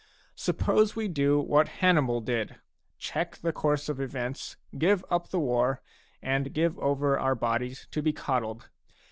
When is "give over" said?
6.53-7.19